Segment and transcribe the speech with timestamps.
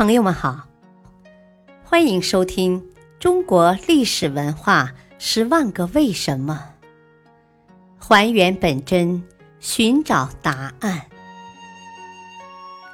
[0.00, 0.66] 朋友们好，
[1.84, 2.80] 欢迎收听
[3.18, 6.72] 《中国历史文化十万个为什么》，
[8.02, 9.22] 还原本真，
[9.58, 11.10] 寻找答案。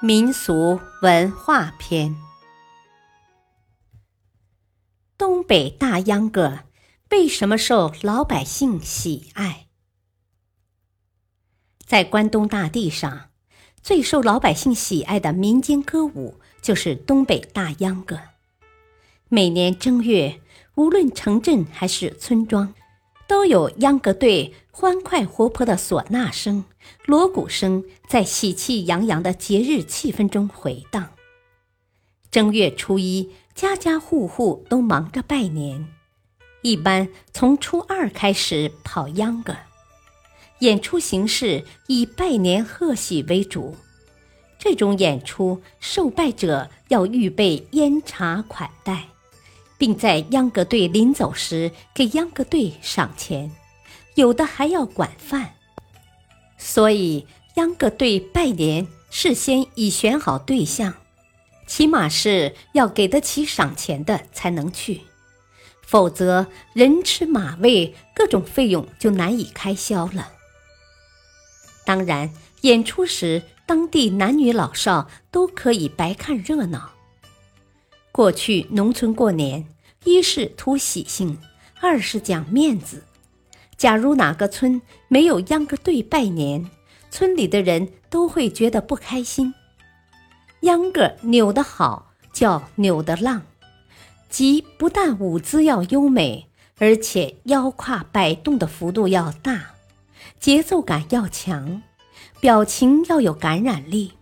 [0.00, 2.14] 民俗文化篇：
[5.18, 6.60] 东北大秧歌
[7.10, 9.66] 为什么受老百姓喜爱？
[11.84, 13.31] 在关东大地上，
[13.82, 16.36] 最受老百姓喜爱的民间歌舞。
[16.62, 18.20] 就是东北大秧歌。
[19.28, 20.40] 每年正月，
[20.76, 22.72] 无论城镇还是村庄，
[23.26, 26.64] 都有秧歌队欢快活泼的唢呐声、
[27.04, 31.10] 锣鼓声在喜气洋洋的节日气氛中回荡。
[32.30, 35.88] 正月初一，家家户户都忙着拜年，
[36.62, 39.56] 一般从初二开始跑秧歌，
[40.62, 43.76] 演出形式以拜年贺喜为主。
[44.60, 49.08] 这种演出，受拜者要预备烟茶款待，
[49.76, 53.50] 并在秧歌队临走时给秧歌队赏钱，
[54.14, 55.54] 有的还要管饭。
[56.56, 60.94] 所以，秧歌队拜年事先已选好对象，
[61.66, 65.00] 起码是要给得起赏钱的才能去，
[65.84, 70.30] 否则人吃马喂，各种费用就难以开销了。
[71.84, 72.30] 当然，
[72.62, 73.42] 演出时。
[73.64, 76.90] 当地男女老少都可以白看热闹。
[78.10, 79.66] 过去农村过年，
[80.04, 81.38] 一是图喜庆，
[81.80, 83.04] 二是讲面子。
[83.78, 86.68] 假如哪个村没有秧歌队拜年，
[87.10, 89.54] 村里的人都会觉得不开心。
[90.62, 93.42] 秧歌扭得好，叫扭得浪，
[94.28, 96.46] 即不但舞姿要优美，
[96.78, 99.70] 而且腰胯摆动的幅度要大，
[100.42, 101.80] 节奏感要强。
[102.40, 104.14] 表情要有感染力，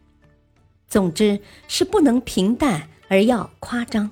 [0.87, 4.11] 总之是不能平淡而要夸张，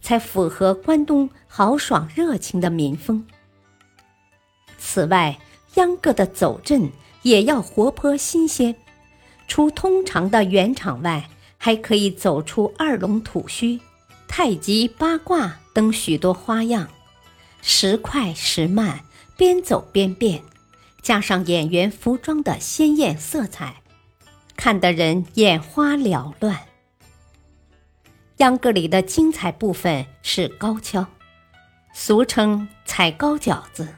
[0.00, 3.26] 才符合关东豪爽热情的民风。
[4.78, 5.40] 此外，
[5.74, 8.76] 秧歌的走阵也要活泼新鲜，
[9.48, 13.80] 除通常的圆场外，还可以走出二龙吐须、
[14.28, 16.88] 太极八卦等许多花样，
[17.60, 19.00] 时快时慢，
[19.36, 20.40] 边走边变。
[21.02, 23.82] 加上演员服装的鲜艳色彩，
[24.56, 26.58] 看得人眼花缭乱。
[28.38, 31.06] 秧歌里的精彩部分是高跷，
[31.92, 33.88] 俗称踩高脚子，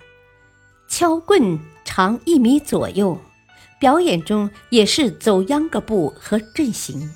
[0.89, 3.21] 敲棍长一米左右。
[3.79, 7.11] 表演中也是走秧歌步和阵型，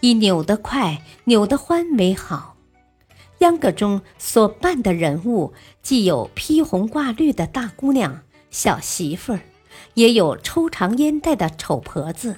[0.00, 2.56] 以扭得快、扭得欢为好。
[3.40, 5.52] 秧歌中所扮的人物，
[5.82, 8.22] 既有披红挂绿的大姑娘。
[8.50, 9.40] 小媳妇儿，
[9.94, 12.36] 也有抽长烟袋的丑婆子，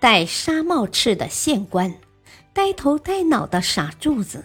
[0.00, 1.94] 戴纱帽翅的县官，
[2.52, 4.44] 呆头呆脑的傻柱子，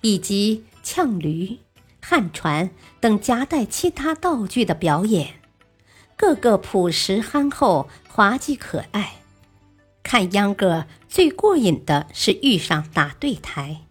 [0.00, 1.58] 以及呛驴、
[2.00, 5.34] 旱船等夹带其他道具的表演，
[6.16, 9.16] 个个朴实憨厚、滑稽可爱。
[10.02, 13.82] 看秧歌最过瘾的是遇上打对台，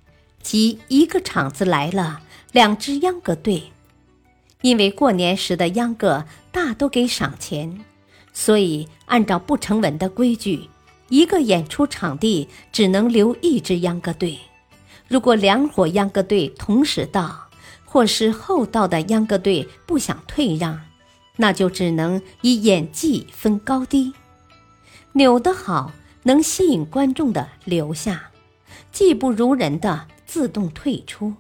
[0.42, 2.22] 即一个场子来了
[2.52, 3.72] 两支秧歌队。
[4.62, 7.80] 因为过年时的秧歌大都给赏钱，
[8.34, 10.70] 所以按照不成文的规矩，
[11.10, 14.38] 一个演出场地只能留一支秧歌队。
[15.08, 17.48] 如果两伙秧歌队同时到，
[17.86, 20.80] 或是后到的秧歌队不想退让，
[21.38, 24.14] 那就只能以演技分高低。
[25.14, 25.92] 扭得好
[26.24, 28.30] 能吸引观众的留下，
[28.92, 31.34] 技不如人的自动退出。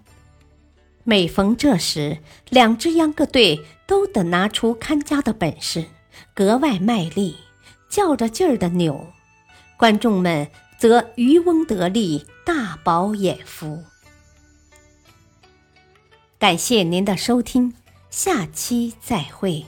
[1.09, 5.85] 每逢这时，两只秧歌队都得拿出看家的本事，
[6.35, 7.35] 格外卖力，
[7.89, 9.07] 较着劲儿的扭，
[9.75, 13.83] 观众们则渔翁得利，大饱眼福。
[16.37, 17.73] 感谢您的收听，
[18.11, 19.65] 下期再会。